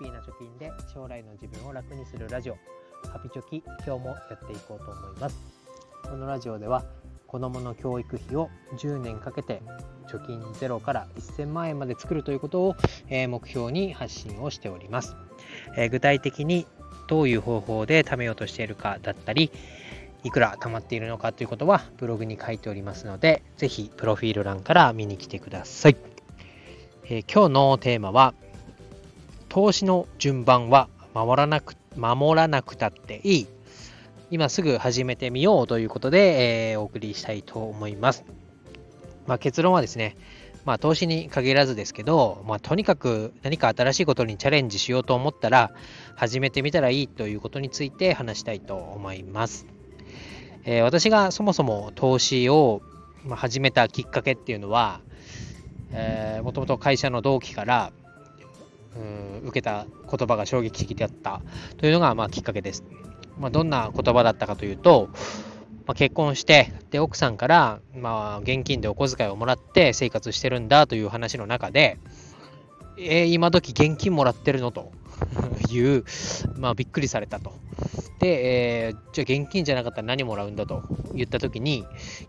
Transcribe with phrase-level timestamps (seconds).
[0.00, 2.56] ピーな貯金で将来の自分を楽にするラジオ
[3.12, 5.36] ハピチョキ今日もやっていこうと思います。
[6.02, 6.84] このラジオでは
[7.26, 8.48] 子どもの教育費を
[8.78, 9.62] 10年かけて
[10.08, 12.76] 貯金ゼロから1000万円まで作るということを、
[13.08, 15.14] 目標に発信をしております、
[15.90, 16.66] 具体的に
[17.06, 19.52] どういう方法で貯めようとしているかだったり
[20.24, 25.96] いくら貯まっているのかということはブログに書いておりますのでぜひプロフィール欄から見に来てください、
[27.04, 28.34] えー、今日のテーマは
[29.50, 33.46] 投資の順番は守らなく守らなくたっていい
[34.30, 38.24] 今すぐ始めてみようということで、えー、お送りしたいと思います。
[39.26, 40.16] まあ、結論はですね、
[40.64, 45.72] まあ、投資に限らずですけど、まあ、とにかく何か新しいことにチャレンジしようと思ったら、
[46.14, 49.66] 始めてみたらいいということについて話したいと思います。
[50.64, 52.82] えー、私がそもそも投資を
[53.30, 55.00] 始めたきっかけっていうのは、
[55.90, 57.92] えー、もともと会社の同期から
[58.96, 58.98] う
[59.44, 61.40] ん受けた言葉が衝撃的だった
[61.76, 62.84] というのが、まあ、きっかけです。
[63.38, 65.08] まあ、どんな言葉だったかというと、
[65.86, 71.98] まあ、結婚してで奥さんから、まあ、現金でお小遣いをもらって生活してるんだという話の中で、
[72.98, 74.70] えー、今時現金もらってるの？
[74.72, 74.92] と
[75.70, 76.04] いう、
[76.56, 77.52] まあ、びっくりされたと。
[78.18, 80.82] で、えー、じゃあ現金じゃなかったら何もらうんだと
[81.14, 81.82] 言った時に、い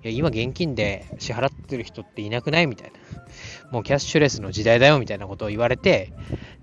[0.03, 2.99] や今現金で支払ってる人っていなくないみたいな。
[3.71, 6.13] もうキャッシュレスの時代だよみたいなことを言われて、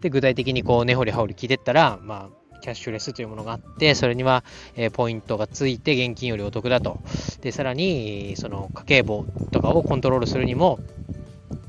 [0.00, 4.44] で、具体的にこう根掘り葉掘り聞いてったら、まあ、キャッシュレスというものがあって、それには、
[4.76, 7.00] えポイントがついて現金よりお得だと。
[7.41, 10.78] で、さらに、その家計簿とかをコントロールするにも、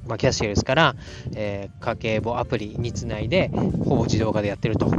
[0.08, 0.96] まあ、キャッシュレスから、
[1.36, 3.50] えー、家計簿アプリにつないで、
[3.86, 4.92] ほぼ自動化でやってると。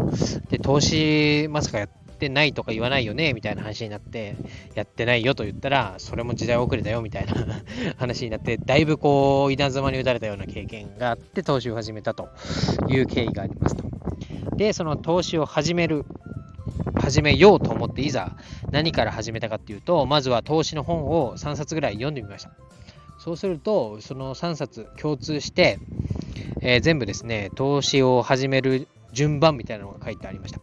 [0.48, 4.36] で、投資、まさかやってないとか言わないよねみたいな話になって、
[4.74, 7.34] やってないよと言ったら、それも時代遅れだよみたいな
[7.96, 12.28] 話になって、だいぶこう、稲妻に打たれたような経験があって、投資を始めたと
[12.88, 13.84] いう経緯がありますと。
[14.56, 16.04] で、その投資を始める、
[16.97, 18.37] 始めようと思って、いざ
[18.70, 22.50] 何から始めたかっていうと、まずは投資の本を3冊ぐらい読んでみました。
[23.19, 25.78] そうすると、その3冊共通して、
[26.62, 30.60] えー、全部ですね、投資を始める順番みたいなのが書いてありました。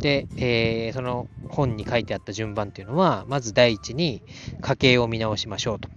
[0.00, 4.22] で、えー、その本に書いてあった順番っていうのは、まず第一に
[4.60, 5.88] 家計を見直しましょうと。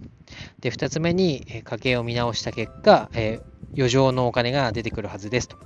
[0.60, 5.56] で、2つ目に家計を見直した結果、えー、余剰のお金が出てくるはずですと。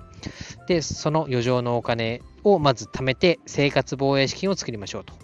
[0.67, 5.15] で、その余剰のお金をまず貯めて生活防衛資金を作りましょうと。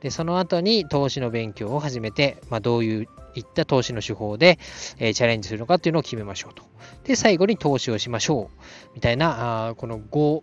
[0.00, 4.58] で、その後に投資の勉強を始めて、まあ、どういういった投資の手法で、
[4.98, 6.64] えー、チャレンジするのかっていうのを決めましょうと。
[7.04, 8.94] で、最後に投資をしましょう。
[8.94, 10.42] みたいな、あこの5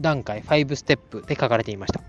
[0.00, 2.00] 段階、5ステップで書かれていました。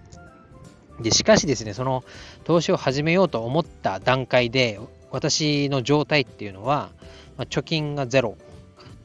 [1.01, 2.03] で、しかしですね、その
[2.43, 4.79] 投資を始めようと思った段階で、
[5.11, 6.89] 私の状態っていうのは、
[7.37, 8.37] まあ、貯金がゼロ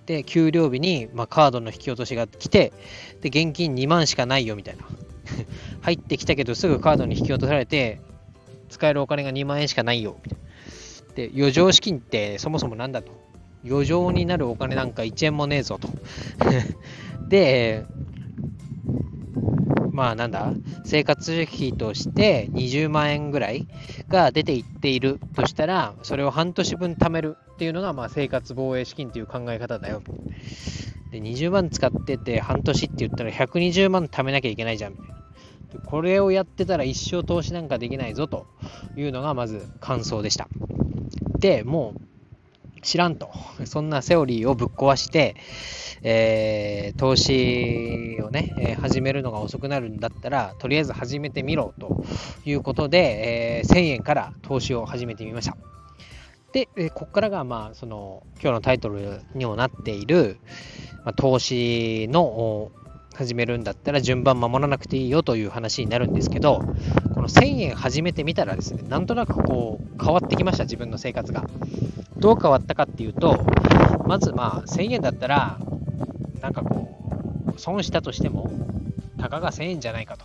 [0.06, 2.72] で、給料日に、まあ、カードの引き落としが来て、
[3.20, 4.84] で、現金2万しかないよみたいな。
[5.82, 8.00] 入ってきたけど、すぐカードに引き落とされて、
[8.68, 10.16] 使えるお金が2万円しかないよ。
[10.24, 10.42] みたいな
[11.14, 13.12] で、余剰資金ってそもそもなんだと。
[13.64, 15.88] 余剰になるお金なんか1円もねえぞと。
[17.28, 17.84] で、
[19.92, 20.54] まあなんだ、
[20.84, 23.66] 生活費として20万円ぐらい
[24.08, 30.02] が出ていっているとしたら、それを半年分貯めるっていうのがまあ生活防衛資金という考え方だよ。
[31.12, 35.14] で、20万使ってて半年って言ったら120万貯めなきゃいけないじゃんみたいな。
[35.84, 38.46] これをやってたら一生投資なんかできないぞと
[38.96, 40.48] いうのがまず感想でした。
[41.38, 42.11] で、もう
[42.82, 43.30] 知らんと。
[43.64, 45.36] そんなセオリーをぶっ壊して、
[46.02, 52.04] えー、投資をね、始めるのが遅くなるんだったら、とりあえず始めてみろと
[52.44, 55.56] いうことで、えー、1000円から投資を始めてみました。
[56.52, 60.38] で、えここからが、まあ、その、今日のタイトルにもなっている、
[61.04, 62.70] まあ、投資の
[63.14, 66.62] 始めるんだったら順番守らなくていいよという話になるんですけど、
[67.14, 71.44] この1000円始めてみたらですね、なんとなくこう変わってきました、自分の生活が。
[72.22, 73.44] どう変わったかっていうと、
[74.06, 75.58] まずまあ1000円だったら、
[76.40, 78.48] なんかこう、損したとしても、
[79.18, 80.24] たかが1000円じゃないかと。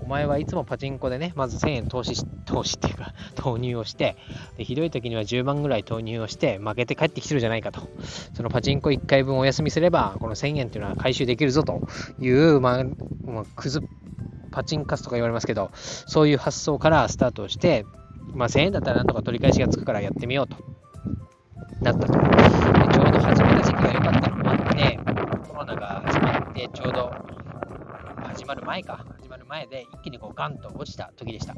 [0.00, 4.16] お前はいつもパチンコでね、まず1000円投資 投資っていうか、投入をして、
[4.58, 7.82] でひどい時には10万ぐらい投入をして、負けて帰ってきてるじゃないかと。
[8.34, 11.80] そのパチンコ1回分お休みすれば、この1000円っていうのは回収できるぞと
[12.18, 12.84] いう、まあ、
[13.24, 13.82] まあ、くず、
[14.50, 17.86] パチンカスとか言われますけど、そういう発想からスタートして、
[18.34, 20.56] まあ、1000円だったらなんとか取り返しがつくからやってみようと。
[21.80, 22.12] なったと。
[22.12, 22.18] で
[22.92, 24.98] ちょうど始めた時期が良かったのもあって、
[25.48, 27.12] コロナが始まって、ちょうど
[28.22, 31.54] 始まる前か、始まる前で一気にこうガンと落ちた時でした。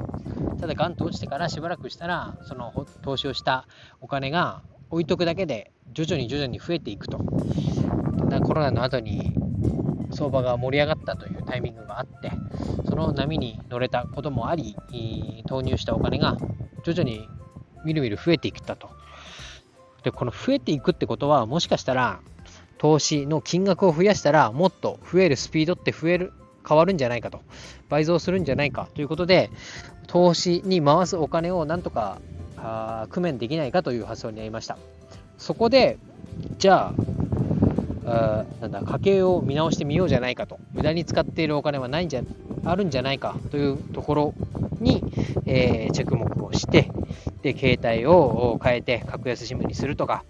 [0.59, 3.67] ただガンと落ちてからしばらくしたら、その投資をした
[4.01, 7.19] お金が置いとくだけで徐々に徐々に増えていくと。
[8.29, 9.33] だコロナの後に
[10.11, 12.31] 相場が盛り上がったというタイミングがあって
[12.87, 14.75] その波に乗れたこともあり
[15.47, 16.37] 投入したお金が
[16.83, 17.27] 徐々に
[17.85, 18.89] みるみる増えていったと
[20.03, 22.19] でこの増えていくってことはもしかしたら
[22.77, 26.33] 投資の金額を増やしたらもっと増えるスピードって増える
[26.67, 27.41] 変わるんじゃないかと。
[27.89, 28.87] 倍増するんじゃないか。
[28.93, 29.49] ということで
[30.07, 32.19] 投資に回すお金をなんとか
[32.57, 34.77] あ工面できないかという発想になりました。
[35.37, 35.97] そこで
[36.57, 36.93] じゃ
[38.05, 40.59] ああなんだ家計を見直してみようじゃないかと。
[40.73, 42.21] 無駄に使っているお金はないんじゃ
[42.65, 44.33] あるんじゃないかというところ
[44.79, 45.03] に、
[45.45, 46.89] えー、着目をして
[47.41, 50.23] で携帯を変えて格安 SIM にするとか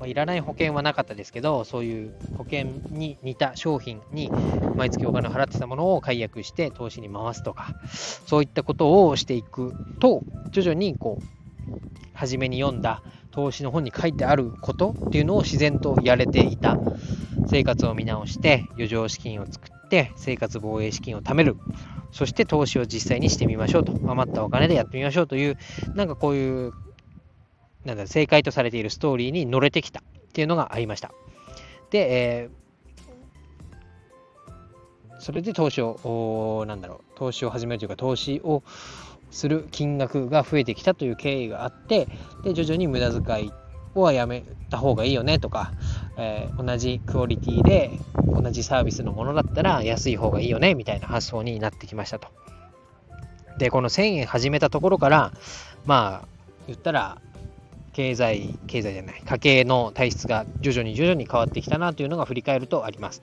[0.00, 4.32] まあ、いらない保険はなかったですけど、そういう保険に似た商品に
[4.74, 7.74] 毎月お金を払ってたものを解約して投資に回すとか、
[8.26, 11.24] そういったことをしていくと、徐々にこう、
[12.14, 16.78] 初めに読んだ投資の本に書いてあることっていうのを自然とやれていた。
[17.46, 21.56] 生活を見直して、余剰資金を作って、生活防衛資金を貯める。
[22.12, 23.92] そして投資を実際にしてみましょうと。
[24.06, 25.56] 余ったお金でやってみましょうという、
[25.94, 26.72] なんかこういう
[27.84, 30.02] なんだ正解とされているストーリーに乗れてきたっ
[30.32, 31.12] ていうのがありました。
[31.90, 38.62] で、えー、それで投資を、なんだろう、投資を始めるというか、投資を
[39.30, 42.08] する金額が増えてきたという経緯があって、
[42.44, 43.52] で、徐々に無駄遣い
[43.94, 45.72] はやめた方がいいよねとか、
[46.16, 47.98] えー、同じクオリティで
[48.34, 52.28] 同じサービスのものだったら安い方がいいよねみたいな発想になってきましたと。
[53.58, 55.32] で、この1000円始めたところから、
[55.84, 56.28] まあ、
[56.66, 57.20] 言ったら
[57.92, 63.22] 経済、経済じゃない、家計の体質が徐々に徐々に変わってきたなというのが振り返るとあります。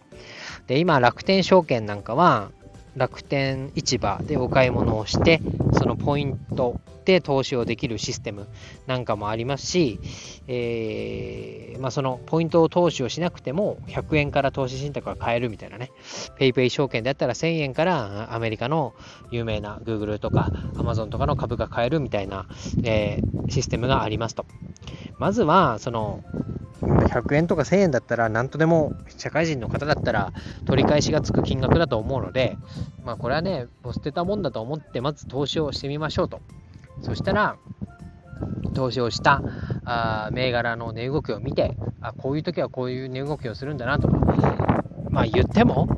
[0.68, 2.52] で、今、楽天証券なんかは、
[2.98, 5.42] 楽天市場でお買い物をして、
[5.74, 8.48] そのポイントで投資をできるシステム
[8.86, 10.00] なんかもありますし、
[10.48, 15.92] えー、まあ、そのポイントを投資をしなくても100円から投資信託が買えるみたいなね、
[16.40, 18.94] PayPay 証券であったら1000円からアメリカの
[19.32, 22.48] 有名な Google とか Amazon とかの株が買えるみたいな、
[22.84, 24.46] えー、システムがありますと。
[25.18, 26.24] まずは、その、
[26.82, 30.34] 100円とか1000円だったらなんとでも社会人の方だったら
[30.66, 32.58] 取り返しがつく金額だと思うので、
[33.04, 36.42] まあこれはね、もう捨てたもんだと思ってまず投資をしてみましょうと。
[37.02, 37.58] そしたら、
[38.74, 39.42] 投資をした
[39.86, 44.77] あ銘柄の値動きを見てあ、こういう時はこういう値動きをするんだなとか、
[45.18, 45.90] まあ言っても、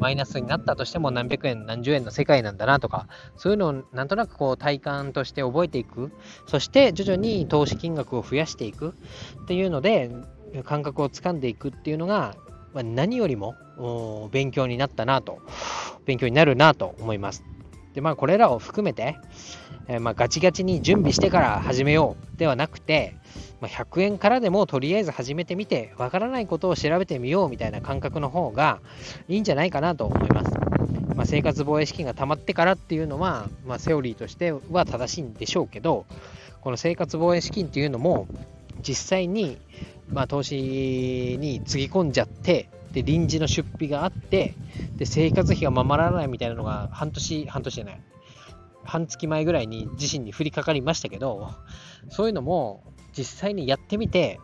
[0.00, 6.12] マイナスになったとしても何百円、何十円の世界なんだなとか、そういうのをなんとなくこう体感として覚えていく、
[6.46, 8.94] そして徐々に投資金額を増やしていく
[9.42, 10.10] っていうので、
[10.64, 12.36] 感覚をつかんでいくっていうのが、
[12.72, 13.54] ま、何よりも
[14.32, 15.42] 勉強になったなと、
[16.06, 17.44] 勉強になるなと思います。
[17.94, 19.16] で、まあこれらを含めて、
[19.86, 23.16] えー、まあ、ガチガチに準備してから始めようではなくて、
[23.60, 28.80] まあ、100円からでもとりあえず始めてみて、わからないことを調べてみようみたいな感覚の方が
[29.28, 30.50] いいんじゃないかなと思います。
[31.14, 36.06] まあ、生活防衛資金が溜まってからっていうのは、まあ、セオリーとしては正しいんでしょうけど、
[36.60, 38.26] この生活防衛資金っていうのも、
[38.82, 39.58] 実際に、
[40.08, 44.56] まあ、投資につぎ込んじゃって、で臨時の出費があって
[44.98, 48.00] で生活費が守らないみたいなのが半年半年じゃない。
[48.84, 51.50] 半月前ぐらいに自身に降りかかりましたけど、
[52.10, 52.84] そういうのも
[53.16, 54.38] 実際にやってみて、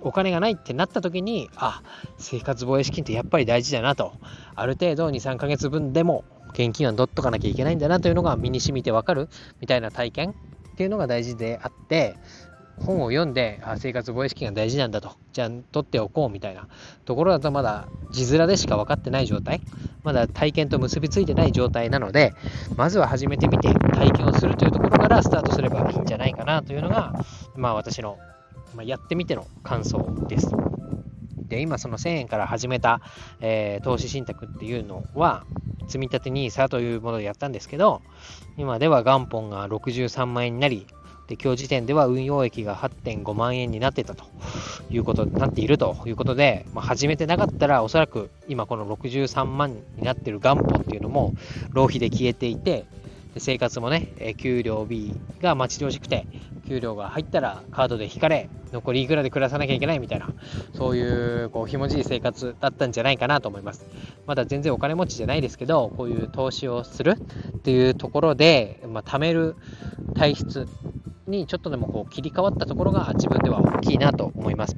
[0.00, 1.82] お金がないってなった時に、あ、
[2.16, 4.12] 生活防衛資金ってやっぱり大事だなと、
[4.54, 9.28] ある程度2、3ヶ月分でも現金は取っとかなきゃいけないんだなというのが身に染みてわかる
[9.60, 10.34] みたいな体験っ
[10.76, 12.16] ていうのが大事であって、
[12.78, 15.12] 本を読んであ生活防衛資金が大事なんだと。
[15.32, 16.68] じゃあ取っておこうみたいな
[17.04, 19.60] ところだとまだ字面でしか分かってない状態。
[20.02, 22.32] まだ体験と結びついてない状態なので
[22.76, 27.12] まずは始めてみて体験をするというところからスタートすればいいんじゃないかなというのが
[27.56, 28.16] まあ私の、
[28.76, 30.52] まあ、やってみての感想です。
[31.48, 33.00] で今その1000円から始めた、
[33.40, 35.44] えー、投資信託っていうのは
[35.86, 38.02] 積み立て NISA というものでやったんですけど
[38.56, 40.86] 今では元本が63万円になり
[41.28, 44.24] で、今日時点では運用益が8.5万円になってたと
[44.90, 51.34] いうことになっているということで、まあ、始めてなかったらおそらく今この63万になっている元本っていうのも
[51.72, 52.86] 浪費で消えていて、
[53.38, 56.26] 生活もね、給料日が待ち遠しくて、
[56.66, 60.30] 給料が入ったらカードで引かれ、残りいくらで暮らさなきゃいけないみたいな、
[60.74, 63.84] そういうこうひもじい生活だったんじゃないかなと思います。
[64.26, 67.16] まだ全然お金持ちじゃないですけど、こういう投資をする
[67.58, 69.56] っていうところで、まあ、貯める
[70.14, 70.66] 体質
[71.26, 74.76] にちょっとでもこう切り替わったところが自分では大きいなと思います。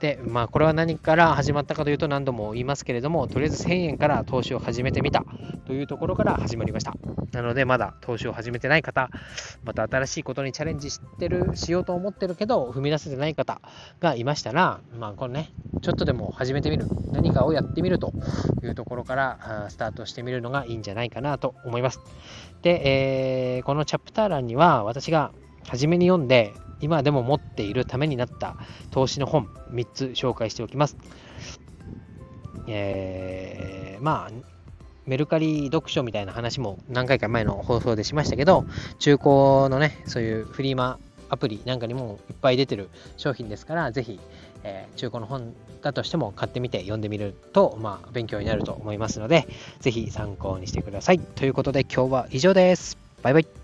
[0.00, 5.24] で、まあ、これは何から始まったかというと何度も言いますけれども、とりあえず1000円から投資を始めてみた
[5.66, 6.94] というところから始まりました。
[7.32, 9.10] なので、まだ投資を始めてない方、
[9.64, 13.60] また新しいことにチャレンジしてる、しようと思ってるけど、踏み出せてない方
[14.00, 15.50] がいましたら、まあ、このね、
[15.82, 18.12] ちょっとでも始めてみる、何かをやってみると
[18.62, 22.00] いうところからスタートしてみるのがいいんじゃないかなと思います。
[22.62, 25.32] で、えー、このチャプター欄には私が
[25.66, 28.56] 初めに読んで今でも持っているためになった
[28.90, 30.96] 投資の本3つ紹介しておきます。
[32.66, 34.32] えー、まあ、
[35.06, 38.66] メルカリ読書みたいな話も何回か前の放送でしましたけど、
[38.98, 39.28] 中古
[39.70, 40.98] のね、そういうフリーマ
[41.30, 44.20] アプリなんかにもいっぱい出てる商品ですから、ぜひ、
[44.64, 49.46] えー、中古の本だとしても買ってみて読んでみると、まあ、勉強になると思いますので、
[49.80, 51.18] ぜひ参考にしてください。
[51.18, 52.98] ということで今日は以上です。
[53.22, 53.57] バイバイ。